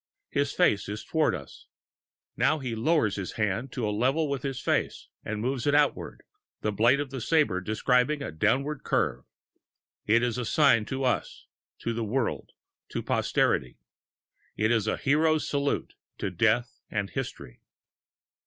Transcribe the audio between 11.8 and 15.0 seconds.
to the world, to posterity. It is a